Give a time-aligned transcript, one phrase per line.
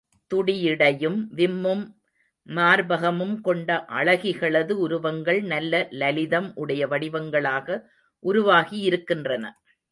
[0.31, 1.83] துடியிடையும், விம்மும்
[2.49, 7.67] மார்பகமும் கொண்ட அழகிகளது உருவங்கள் நல்ல லலிதம் உடைய வடிவங்களாக
[8.25, 9.45] உருவாகியிருக்கின்றன.